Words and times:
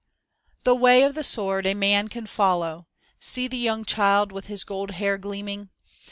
The 0.63 0.73
way 0.73 1.03
of 1.03 1.13
the 1.13 1.23
sword 1.23 1.67
a 1.67 1.75
man 1.75 2.07
can 2.07 2.25
follow, 2.25 2.87
See 3.19 3.47
the 3.47 3.55
young 3.55 3.85
child 3.85 4.31
with 4.31 4.47
his 4.47 4.63
gold 4.63 4.89
hair 4.97 5.19
gleaming. 5.19 5.69